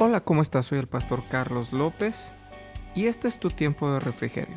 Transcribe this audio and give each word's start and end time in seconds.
Hola, 0.00 0.20
¿cómo 0.20 0.42
estás? 0.42 0.66
Soy 0.66 0.78
el 0.78 0.86
pastor 0.86 1.24
Carlos 1.28 1.72
López 1.72 2.32
y 2.94 3.06
este 3.06 3.26
es 3.26 3.40
tu 3.40 3.50
tiempo 3.50 3.90
de 3.90 3.98
refrigerio, 3.98 4.56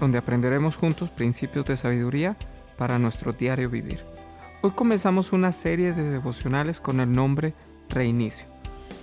donde 0.00 0.16
aprenderemos 0.16 0.76
juntos 0.76 1.10
principios 1.10 1.66
de 1.66 1.76
sabiduría 1.76 2.38
para 2.78 2.98
nuestro 2.98 3.34
diario 3.34 3.68
vivir. 3.68 4.02
Hoy 4.62 4.70
comenzamos 4.70 5.34
una 5.34 5.52
serie 5.52 5.92
de 5.92 6.04
devocionales 6.04 6.80
con 6.80 7.00
el 7.00 7.12
nombre 7.12 7.52
Reinicio. 7.90 8.46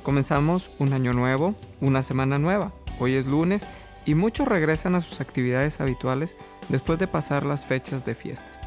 Comenzamos 0.02 0.72
un 0.80 0.92
año 0.94 1.14
nuevo, 1.14 1.54
una 1.82 2.02
semana 2.02 2.40
nueva. 2.40 2.74
Hoy 3.00 3.14
es 3.14 3.28
lunes 3.28 3.68
y 4.08 4.16
muchos 4.16 4.48
regresan 4.48 4.96
a 4.96 5.02
sus 5.02 5.22
actividades 5.22 5.80
habituales 5.82 6.36
después 6.68 6.98
de 6.98 7.06
pasar 7.06 7.46
las 7.46 7.64
fechas 7.64 8.04
de 8.06 8.16
fiestas. 8.16 8.60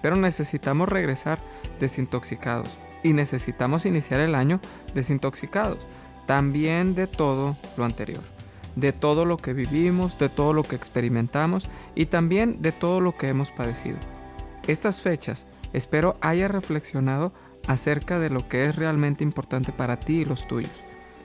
Pero 0.00 0.14
necesitamos 0.14 0.88
regresar 0.88 1.40
desintoxicados 1.80 2.68
y 3.02 3.14
necesitamos 3.14 3.84
iniciar 3.84 4.20
el 4.20 4.36
año 4.36 4.60
desintoxicados 4.94 5.80
también 6.26 6.94
de 6.94 7.06
todo 7.06 7.56
lo 7.76 7.84
anterior, 7.84 8.22
de 8.76 8.92
todo 8.92 9.24
lo 9.24 9.36
que 9.36 9.52
vivimos, 9.52 10.18
de 10.18 10.28
todo 10.28 10.52
lo 10.52 10.62
que 10.62 10.76
experimentamos 10.76 11.68
y 11.94 12.06
también 12.06 12.62
de 12.62 12.72
todo 12.72 13.00
lo 13.00 13.16
que 13.16 13.28
hemos 13.28 13.50
padecido. 13.50 13.98
Estas 14.66 15.00
fechas 15.00 15.46
espero 15.72 16.16
haya 16.20 16.48
reflexionado 16.48 17.32
acerca 17.66 18.18
de 18.18 18.30
lo 18.30 18.48
que 18.48 18.64
es 18.64 18.76
realmente 18.76 19.24
importante 19.24 19.72
para 19.72 19.98
ti 19.98 20.20
y 20.20 20.24
los 20.24 20.46
tuyos, 20.46 20.72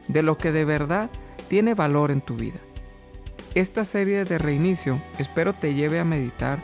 de 0.07 0.23
lo 0.23 0.38
que 0.38 0.52
de 0.52 0.66
verdad 0.66 1.09
tiene 1.47 1.73
valor 1.73 2.11
en 2.11 2.22
tu 2.22 2.35
vida. 2.35 2.59
Esta 3.55 3.85
serie 3.85 4.25
de 4.25 4.38
reinicio 4.38 5.02
espero 5.17 5.53
te 5.53 5.73
lleve 5.73 6.00
a 6.00 6.05
meditar 6.05 6.59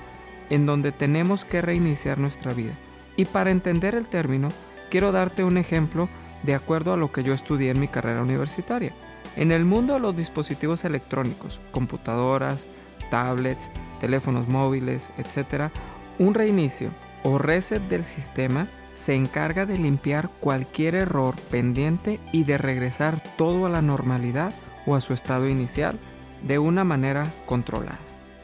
en 0.50 0.66
donde 0.66 0.92
tenemos 0.92 1.46
que 1.46 1.62
reiniciar 1.62 2.20
nuestra 2.20 2.54
vida. 2.54 2.74
Y 3.16 3.26
para 3.26 3.52
entender 3.52 3.96
el 3.96 4.06
término, 4.06 4.50
quiero 4.90 5.12
darte 5.12 5.44
un 5.44 5.58
ejemplo 5.58 6.10
de 6.44 6.56
acuerdo 6.56 6.94
a 6.94 6.98
lo 6.98 7.12
que 7.12 7.24
yo 7.24 7.34
estudié 7.34 7.72
en 7.72 7.80
mi 7.80 7.88
carrera 7.88 8.22
universitaria. 8.22 8.94
En 9.36 9.52
el 9.52 9.66
mundo 9.66 9.94
de 9.94 10.00
los 10.00 10.16
dispositivos 10.16 10.86
electrónicos, 10.86 11.60
computadoras, 11.72 12.68
tablets, 13.10 13.72
teléfonos 14.00 14.48
móviles, 14.48 15.10
etc., 15.18 15.72
un 16.20 16.34
reinicio 16.34 16.90
o 17.24 17.38
reset 17.38 17.82
del 17.84 18.04
sistema 18.04 18.68
se 18.92 19.16
encarga 19.16 19.66
de 19.66 19.80
limpiar 19.80 20.30
cualquier 20.40 20.94
error 20.94 21.36
pendiente 21.50 22.20
y 22.32 22.44
de 22.44 22.60
regresar 22.60 23.24
todo 23.38 23.66
a 23.66 23.70
la 23.70 23.82
normalidad 23.82 24.54
o 24.86 24.96
a 24.96 25.02
su 25.02 25.14
estado 25.14 25.48
inicial 25.50 25.98
de 26.44 26.60
una 26.60 26.84
manera 26.84 27.26
controlada. 27.48 27.98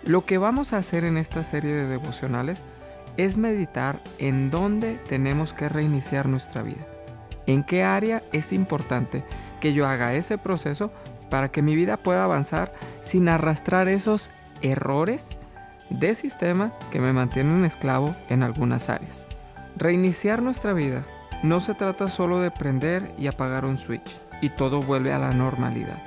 Lo 0.06 0.26
que 0.26 0.40
vamos 0.40 0.74
a 0.74 0.78
hacer 0.78 1.04
en 1.04 1.18
esta 1.18 1.44
serie 1.44 1.74
de 1.74 1.86
devocionales 1.86 2.64
es 3.18 3.38
meditar 3.38 4.02
en 4.18 4.50
dónde 4.50 4.96
tenemos 5.08 5.54
que 5.54 5.70
reiniciar 5.70 6.28
nuestra 6.28 6.64
vida 6.64 6.88
en 7.50 7.64
qué 7.64 7.84
área 7.84 8.22
es 8.32 8.54
importante 8.54 9.24
que 9.60 9.74
yo 9.74 9.88
haga 9.88 10.14
ese 10.14 10.38
proceso 10.38 10.92
para 11.32 11.50
que 11.50 11.64
mi 11.64 11.76
vida 11.76 11.98
pueda 11.98 12.24
avanzar 12.24 12.74
sin 13.02 13.28
arrastrar 13.28 13.88
esos 13.88 14.30
errores 14.62 15.38
de 15.90 16.14
sistema 16.14 16.74
que 16.92 17.00
me 17.00 17.12
mantienen 17.12 17.66
esclavo 17.66 18.16
en 18.30 18.44
algunas 18.44 18.90
áreas. 18.90 19.28
Reiniciar 19.76 20.44
nuestra 20.44 20.74
vida 20.74 21.04
no 21.42 21.60
se 21.60 21.74
trata 21.74 22.08
solo 22.08 22.40
de 22.40 22.52
prender 22.52 23.12
y 23.18 23.26
apagar 23.26 23.66
un 23.66 23.80
switch 23.80 24.20
y 24.42 24.50
todo 24.50 24.82
vuelve 24.82 25.12
a 25.12 25.18
la 25.18 25.34
normalidad. 25.34 26.04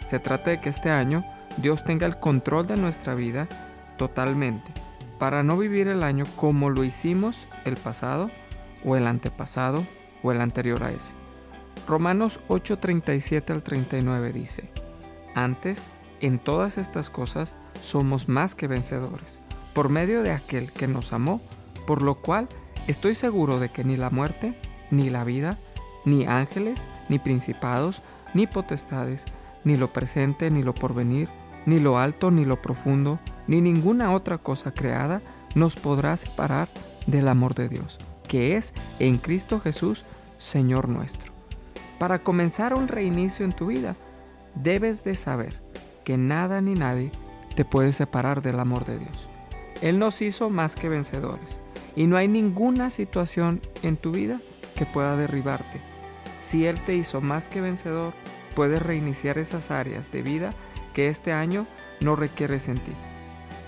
Se 0.00 0.20
trata 0.20 0.50
de 0.50 0.60
que 0.60 0.68
este 0.68 0.90
año 0.90 1.24
Dios 1.56 1.82
tenga 1.84 2.06
el 2.06 2.18
control 2.18 2.68
de 2.68 2.76
nuestra 2.76 3.14
vida 3.14 3.48
totalmente 3.96 4.70
para 5.18 5.42
no 5.42 5.56
vivir 5.56 5.88
el 5.88 6.04
año 6.04 6.24
como 6.36 6.70
lo 6.70 6.84
hicimos 6.84 7.48
el 7.64 7.76
pasado 7.76 8.30
o 8.84 8.96
el 8.96 9.08
antepasado 9.08 9.84
o 10.24 10.32
el 10.32 10.40
anterior 10.40 10.82
a 10.82 10.90
ese. 10.90 11.14
Romanos 11.86 12.40
8:37 12.48 13.52
al 13.52 13.62
39 13.62 14.32
dice, 14.32 14.70
Antes, 15.36 15.86
en 16.20 16.40
todas 16.40 16.78
estas 16.78 17.10
cosas, 17.10 17.54
somos 17.82 18.28
más 18.28 18.54
que 18.54 18.66
vencedores, 18.66 19.40
por 19.74 19.90
medio 19.90 20.22
de 20.22 20.32
aquel 20.32 20.72
que 20.72 20.88
nos 20.88 21.12
amó, 21.12 21.40
por 21.86 22.02
lo 22.02 22.16
cual 22.16 22.48
estoy 22.88 23.14
seguro 23.14 23.60
de 23.60 23.68
que 23.68 23.84
ni 23.84 23.96
la 23.96 24.10
muerte, 24.10 24.58
ni 24.90 25.10
la 25.10 25.24
vida, 25.24 25.58
ni 26.04 26.26
ángeles, 26.26 26.88
ni 27.08 27.18
principados, 27.18 28.02
ni 28.32 28.46
potestades, 28.46 29.24
ni 29.64 29.76
lo 29.76 29.92
presente, 29.92 30.50
ni 30.50 30.62
lo 30.62 30.74
porvenir, 30.74 31.28
ni 31.66 31.78
lo 31.78 31.98
alto, 31.98 32.30
ni 32.30 32.44
lo 32.44 32.60
profundo, 32.60 33.18
ni 33.46 33.60
ninguna 33.60 34.12
otra 34.12 34.38
cosa 34.38 34.72
creada 34.72 35.22
nos 35.54 35.76
podrá 35.76 36.16
separar 36.16 36.68
del 37.06 37.28
amor 37.28 37.54
de 37.54 37.68
Dios, 37.68 37.98
que 38.28 38.56
es 38.56 38.72
en 38.98 39.18
Cristo 39.18 39.60
Jesús, 39.60 40.04
Señor 40.38 40.88
nuestro. 40.88 41.32
Para 41.98 42.20
comenzar 42.20 42.74
un 42.74 42.88
reinicio 42.88 43.44
en 43.44 43.52
tu 43.52 43.66
vida, 43.66 43.96
debes 44.54 45.04
de 45.04 45.14
saber 45.14 45.62
que 46.04 46.16
nada 46.16 46.60
ni 46.60 46.74
nadie 46.74 47.10
te 47.54 47.64
puede 47.64 47.92
separar 47.92 48.42
del 48.42 48.60
amor 48.60 48.84
de 48.84 48.98
Dios. 48.98 49.28
Él 49.80 49.98
nos 49.98 50.22
hizo 50.22 50.50
más 50.50 50.76
que 50.76 50.88
vencedores 50.88 51.58
y 51.96 52.06
no 52.06 52.16
hay 52.16 52.28
ninguna 52.28 52.90
situación 52.90 53.60
en 53.82 53.96
tu 53.96 54.12
vida 54.12 54.40
que 54.76 54.86
pueda 54.86 55.16
derribarte. 55.16 55.80
Si 56.42 56.66
Él 56.66 56.82
te 56.84 56.94
hizo 56.94 57.20
más 57.20 57.48
que 57.48 57.60
vencedor, 57.60 58.12
puedes 58.54 58.82
reiniciar 58.82 59.38
esas 59.38 59.70
áreas 59.70 60.12
de 60.12 60.22
vida 60.22 60.52
que 60.92 61.08
este 61.08 61.32
año 61.32 61.66
no 62.00 62.16
requieres 62.16 62.68
en 62.68 62.78
ti. 62.78 62.92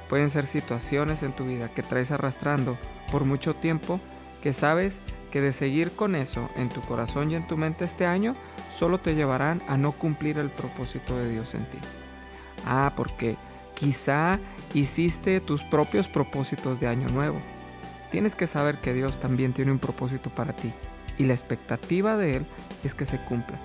Pueden 0.09 0.31
ser 0.31 0.47
situaciones 0.47 1.23
en 1.23 1.33
tu 1.33 1.45
vida 1.45 1.69
que 1.69 1.83
traes 1.83 2.13
arrastrando 2.13 2.77
por 3.11 3.25
mucho 3.25 3.55
tiempo 3.55 4.01
que 4.43 4.53
sabes 4.53 5.01
que 5.31 5.41
de 5.41 5.53
seguir 5.53 5.93
con 5.93 6.15
eso 6.15 6.51
en 6.57 6.69
tu 6.69 6.81
corazón 6.83 7.31
y 7.31 7.35
en 7.35 7.47
tu 7.47 7.57
mente 7.57 7.85
este 7.85 8.07
año 8.07 8.37
solo 8.77 8.99
te 8.99 9.15
llevarán 9.15 9.63
a 9.69 9.77
no 9.77 9.93
cumplir 9.93 10.39
el 10.39 10.51
propósito 10.51 11.17
de 11.17 11.31
Dios 11.31 11.55
en 11.55 11.65
ti. 11.67 11.79
Ah, 12.65 12.93
porque 12.97 13.37
quizá 13.75 14.39
hiciste 14.75 15.41
tus 15.41 15.63
propios 15.63 16.09
propósitos 16.09 16.81
de 16.81 16.89
año 16.89 17.09
nuevo. 17.09 17.41
Tienes 18.11 18.35
que 18.35 18.47
saber 18.47 18.79
que 18.79 18.95
Dios 18.95 19.19
también 19.19 19.53
tiene 19.53 19.73
un 19.73 19.79
propósito 19.79 20.31
para 20.31 20.55
ti 20.55 20.73
y 21.19 21.25
la 21.25 21.35
expectativa 21.35 22.17
de 22.17 22.37
Él 22.37 22.47
es 22.85 22.95
que 22.95 23.05
se 23.05 23.19
cumpla. 23.19 23.57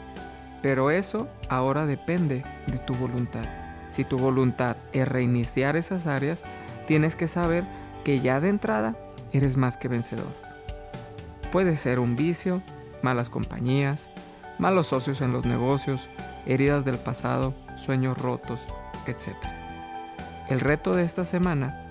Pero 0.62 0.92
eso 0.92 1.28
ahora 1.50 1.86
depende 1.86 2.44
de 2.68 2.78
tu 2.80 2.94
voluntad. 2.96 3.46
Si 3.90 4.04
tu 4.04 4.18
voluntad 4.18 4.78
es 4.94 5.08
reiniciar 5.08 5.76
esas 5.76 6.08
áreas, 6.08 6.44
tienes 6.88 7.16
que 7.16 7.28
saber 7.28 7.66
que 8.04 8.20
ya 8.20 8.40
de 8.40 8.50
entrada 8.50 8.96
eres 9.34 9.58
más 9.58 9.78
que 9.78 9.88
vencedor. 9.88 10.41
Puede 11.52 11.76
ser 11.76 12.00
un 12.00 12.16
vicio, 12.16 12.62
malas 13.02 13.30
compañías, 13.30 14.10
malos 14.58 14.88
socios 14.88 15.20
en 15.20 15.34
los 15.34 15.46
negocios, 15.46 16.10
heridas 16.46 16.86
del 16.86 16.98
pasado, 16.98 17.54
sueños 17.76 18.18
rotos, 18.18 18.66
etc. 19.06 19.36
El 20.48 20.62
reto 20.62 20.96
de 20.96 21.04
esta 21.04 21.26
semana 21.26 21.90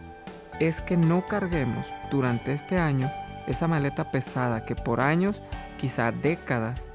es 0.61 0.81
que 0.81 0.97
no 0.97 1.27
carguemos 1.27 1.87
durante 2.11 2.55
este 2.55 2.79
año 2.79 3.11
esa 3.47 3.69
maleta 3.69 4.11
pesada 4.11 4.65
que 4.65 4.77
por 4.77 5.03
años, 5.03 5.43
quizá 5.79 6.11
décadas, 6.11 6.89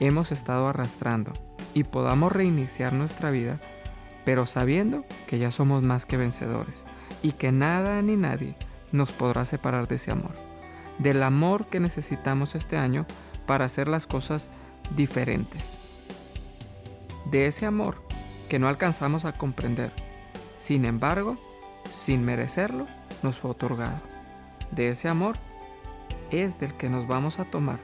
hemos 0.00 0.32
estado 0.32 0.66
arrastrando 0.66 1.32
y 1.72 1.84
podamos 1.84 2.32
reiniciar 2.32 2.94
nuestra 2.94 3.30
vida, 3.30 3.60
pero 4.24 4.44
sabiendo 4.46 5.04
que 5.28 5.38
ya 5.38 5.52
somos 5.52 5.84
más 5.84 6.04
que 6.04 6.16
vencedores 6.16 6.84
y 7.22 7.32
que 7.32 7.52
nada 7.52 8.02
ni 8.02 8.16
nadie 8.16 8.56
nos 8.90 9.12
podrá 9.12 9.44
separar 9.44 9.86
de 9.86 9.96
ese 9.96 10.10
amor 10.10 10.47
del 10.98 11.22
amor 11.22 11.66
que 11.66 11.80
necesitamos 11.80 12.54
este 12.54 12.76
año 12.76 13.06
para 13.46 13.64
hacer 13.64 13.88
las 13.88 14.06
cosas 14.06 14.50
diferentes. 14.94 15.78
De 17.30 17.46
ese 17.46 17.66
amor 17.66 18.02
que 18.48 18.58
no 18.58 18.68
alcanzamos 18.68 19.24
a 19.24 19.32
comprender. 19.32 19.92
Sin 20.58 20.84
embargo, 20.84 21.38
sin 21.90 22.24
merecerlo, 22.24 22.86
nos 23.22 23.36
fue 23.36 23.50
otorgado. 23.50 24.00
De 24.70 24.88
ese 24.88 25.08
amor 25.08 25.36
es 26.30 26.58
del 26.58 26.74
que 26.74 26.88
nos 26.88 27.06
vamos 27.06 27.38
a 27.38 27.44
tomar 27.44 27.78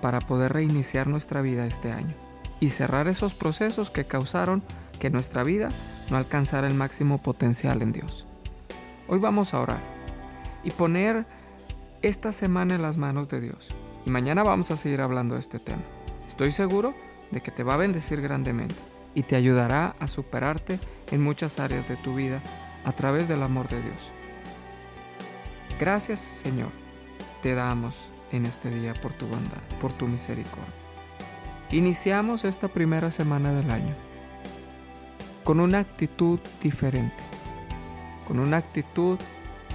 para 0.00 0.20
poder 0.20 0.52
reiniciar 0.52 1.06
nuestra 1.06 1.42
vida 1.42 1.66
este 1.66 1.92
año 1.92 2.14
y 2.60 2.70
cerrar 2.70 3.08
esos 3.08 3.34
procesos 3.34 3.90
que 3.90 4.04
causaron 4.04 4.62
que 4.98 5.10
nuestra 5.10 5.44
vida 5.44 5.70
no 6.10 6.16
alcanzara 6.16 6.66
el 6.66 6.74
máximo 6.74 7.18
potencial 7.18 7.82
en 7.82 7.92
Dios. 7.92 8.26
Hoy 9.06 9.18
vamos 9.18 9.54
a 9.54 9.60
orar 9.60 9.80
y 10.64 10.70
poner 10.70 11.24
esta 12.02 12.32
semana 12.32 12.76
en 12.76 12.82
las 12.82 12.96
manos 12.96 13.28
de 13.28 13.40
Dios. 13.40 13.68
Y 14.06 14.10
mañana 14.10 14.42
vamos 14.42 14.70
a 14.70 14.76
seguir 14.76 15.00
hablando 15.00 15.34
de 15.34 15.40
este 15.40 15.58
tema. 15.58 15.82
Estoy 16.28 16.52
seguro 16.52 16.94
de 17.30 17.40
que 17.40 17.50
te 17.50 17.62
va 17.62 17.74
a 17.74 17.78
bendecir 17.78 18.20
grandemente 18.20 18.76
y 19.14 19.22
te 19.24 19.36
ayudará 19.36 19.96
a 19.98 20.06
superarte 20.06 20.78
en 21.10 21.22
muchas 21.22 21.58
áreas 21.58 21.88
de 21.88 21.96
tu 21.96 22.14
vida 22.14 22.40
a 22.84 22.92
través 22.92 23.28
del 23.28 23.42
amor 23.42 23.68
de 23.68 23.82
Dios. 23.82 24.12
Gracias 25.80 26.20
Señor, 26.20 26.70
te 27.42 27.54
damos 27.54 27.94
en 28.32 28.46
este 28.46 28.70
día 28.70 28.94
por 28.94 29.12
tu 29.12 29.26
bondad, 29.26 29.62
por 29.80 29.92
tu 29.92 30.06
misericordia. 30.06 30.64
Iniciamos 31.70 32.44
esta 32.44 32.68
primera 32.68 33.10
semana 33.10 33.52
del 33.52 33.70
año 33.70 33.94
con 35.44 35.60
una 35.60 35.78
actitud 35.78 36.38
diferente, 36.62 37.16
con 38.26 38.38
una 38.38 38.58
actitud 38.58 39.18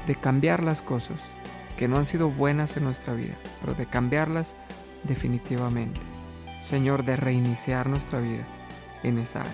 de 0.06 0.16
cambiar 0.16 0.62
las 0.62 0.82
cosas, 0.82 1.36
que 1.78 1.88
no 1.88 1.98
han 1.98 2.06
sido 2.06 2.30
buenas 2.30 2.78
en 2.78 2.84
nuestra 2.84 3.14
vida, 3.14 3.36
pero 3.62 3.74
de 3.74 3.86
cambiarlas 3.86 4.56
definitivamente. 5.04 6.00
Señor, 6.62 7.04
de 7.04 7.18
reiniciar 7.18 7.88
nuestra 7.88 8.20
vida 8.20 8.44
en 9.04 9.18
esa 9.18 9.42
área, 9.42 9.54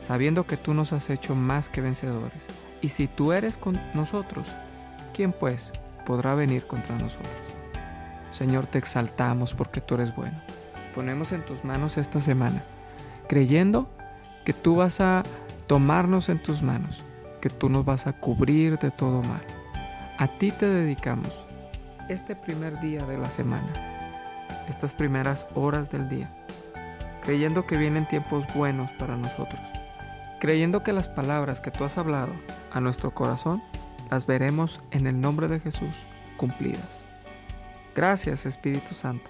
sabiendo 0.00 0.44
que 0.44 0.56
tú 0.56 0.74
nos 0.74 0.92
has 0.92 1.08
hecho 1.10 1.34
más 1.34 1.68
que 1.68 1.80
vencedores. 1.80 2.46
Y 2.80 2.88
si 2.88 3.06
tú 3.06 3.32
eres 3.32 3.56
con 3.56 3.80
nosotros, 3.94 4.46
¿quién 5.14 5.32
pues 5.32 5.72
podrá 6.04 6.34
venir 6.34 6.66
contra 6.66 6.98
nosotros? 6.98 7.30
Señor, 8.32 8.66
te 8.66 8.78
exaltamos 8.78 9.54
porque 9.54 9.80
tú 9.80 9.94
eres 9.94 10.14
bueno. 10.16 10.36
Ponemos 10.94 11.32
en 11.32 11.44
tus 11.44 11.64
manos 11.64 11.96
esta 11.96 12.20
semana, 12.20 12.64
creyendo 13.28 13.88
que 14.44 14.52
tú 14.52 14.76
vas 14.76 15.00
a 15.00 15.22
tomarnos 15.68 16.28
en 16.28 16.42
tus 16.42 16.62
manos, 16.62 17.04
que 17.40 17.50
tú 17.50 17.68
nos 17.68 17.84
vas 17.84 18.06
a 18.06 18.14
cubrir 18.14 18.78
de 18.78 18.90
todo 18.90 19.22
mal. 19.22 19.42
A 20.22 20.28
ti 20.28 20.52
te 20.52 20.68
dedicamos 20.68 21.44
este 22.08 22.36
primer 22.36 22.80
día 22.80 23.04
de 23.06 23.18
la 23.18 23.28
semana, 23.28 23.66
estas 24.68 24.94
primeras 24.94 25.48
horas 25.56 25.90
del 25.90 26.08
día, 26.08 26.30
creyendo 27.24 27.66
que 27.66 27.76
vienen 27.76 28.06
tiempos 28.06 28.44
buenos 28.54 28.92
para 28.92 29.16
nosotros, 29.16 29.60
creyendo 30.38 30.84
que 30.84 30.92
las 30.92 31.08
palabras 31.08 31.60
que 31.60 31.72
tú 31.72 31.82
has 31.82 31.98
hablado 31.98 32.32
a 32.72 32.80
nuestro 32.80 33.10
corazón 33.10 33.64
las 34.12 34.24
veremos 34.24 34.80
en 34.92 35.08
el 35.08 35.20
nombre 35.20 35.48
de 35.48 35.58
Jesús 35.58 35.96
cumplidas. 36.36 37.04
Gracias 37.96 38.46
Espíritu 38.46 38.94
Santo, 38.94 39.28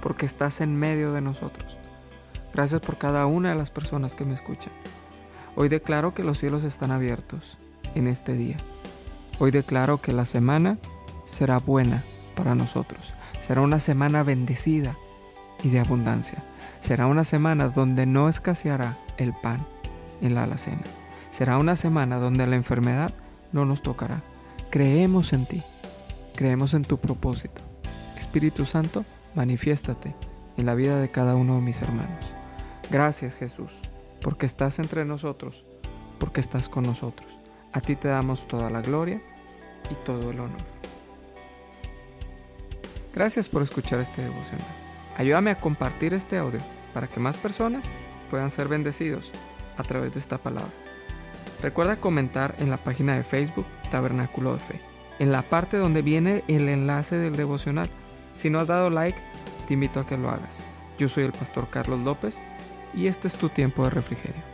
porque 0.00 0.24
estás 0.24 0.62
en 0.62 0.74
medio 0.74 1.12
de 1.12 1.20
nosotros. 1.20 1.76
Gracias 2.54 2.80
por 2.80 2.96
cada 2.96 3.26
una 3.26 3.50
de 3.50 3.56
las 3.56 3.70
personas 3.70 4.14
que 4.14 4.24
me 4.24 4.32
escuchan. 4.32 4.72
Hoy 5.56 5.68
declaro 5.68 6.14
que 6.14 6.24
los 6.24 6.38
cielos 6.38 6.64
están 6.64 6.90
abiertos 6.90 7.58
en 7.94 8.06
este 8.06 8.32
día. 8.32 8.56
Hoy 9.38 9.50
declaro 9.50 10.00
que 10.00 10.12
la 10.12 10.24
semana 10.24 10.78
será 11.24 11.58
buena 11.58 12.02
para 12.36 12.54
nosotros. 12.54 13.14
Será 13.40 13.60
una 13.60 13.80
semana 13.80 14.22
bendecida 14.22 14.96
y 15.62 15.70
de 15.70 15.80
abundancia. 15.80 16.44
Será 16.80 17.06
una 17.06 17.24
semana 17.24 17.68
donde 17.68 18.06
no 18.06 18.28
escaseará 18.28 18.98
el 19.16 19.32
pan 19.32 19.66
en 20.20 20.34
la 20.34 20.44
alacena. 20.44 20.82
Será 21.30 21.58
una 21.58 21.76
semana 21.76 22.18
donde 22.18 22.46
la 22.46 22.56
enfermedad 22.56 23.12
no 23.52 23.64
nos 23.64 23.82
tocará. 23.82 24.22
Creemos 24.70 25.32
en 25.32 25.46
ti. 25.46 25.62
Creemos 26.34 26.74
en 26.74 26.82
tu 26.84 26.98
propósito. 26.98 27.62
Espíritu 28.16 28.64
Santo, 28.64 29.04
manifiéstate 29.34 30.14
en 30.56 30.66
la 30.66 30.74
vida 30.74 31.00
de 31.00 31.10
cada 31.10 31.34
uno 31.34 31.56
de 31.56 31.62
mis 31.62 31.82
hermanos. 31.82 32.34
Gracias 32.90 33.34
Jesús, 33.34 33.70
porque 34.20 34.46
estás 34.46 34.78
entre 34.78 35.04
nosotros, 35.04 35.64
porque 36.18 36.40
estás 36.40 36.68
con 36.68 36.84
nosotros. 36.84 37.41
A 37.72 37.80
ti 37.80 37.96
te 37.96 38.08
damos 38.08 38.46
toda 38.46 38.68
la 38.70 38.82
gloria 38.82 39.20
y 39.90 39.94
todo 40.04 40.30
el 40.30 40.40
honor. 40.40 40.60
Gracias 43.14 43.48
por 43.48 43.62
escuchar 43.62 44.00
este 44.00 44.22
devocional. 44.22 44.66
Ayúdame 45.16 45.50
a 45.50 45.58
compartir 45.58 46.14
este 46.14 46.38
audio 46.38 46.60
para 46.94 47.06
que 47.06 47.20
más 47.20 47.36
personas 47.36 47.84
puedan 48.30 48.50
ser 48.50 48.68
bendecidos 48.68 49.30
a 49.76 49.82
través 49.82 50.14
de 50.14 50.20
esta 50.20 50.38
palabra. 50.38 50.70
Recuerda 51.60 51.96
comentar 51.96 52.54
en 52.58 52.70
la 52.70 52.78
página 52.78 53.16
de 53.16 53.22
Facebook 53.22 53.66
Tabernáculo 53.90 54.54
de 54.54 54.60
Fe, 54.60 54.80
en 55.18 55.32
la 55.32 55.42
parte 55.42 55.76
donde 55.76 56.02
viene 56.02 56.44
el 56.48 56.68
enlace 56.68 57.16
del 57.16 57.36
devocional. 57.36 57.88
Si 58.34 58.50
no 58.50 58.58
has 58.58 58.66
dado 58.66 58.90
like, 58.90 59.18
te 59.68 59.74
invito 59.74 60.00
a 60.00 60.06
que 60.06 60.16
lo 60.16 60.30
hagas. 60.30 60.58
Yo 60.98 61.08
soy 61.08 61.24
el 61.24 61.32
pastor 61.32 61.68
Carlos 61.70 62.00
López 62.00 62.38
y 62.94 63.06
este 63.06 63.28
es 63.28 63.34
tu 63.34 63.48
tiempo 63.48 63.84
de 63.84 63.90
refrigerio. 63.90 64.51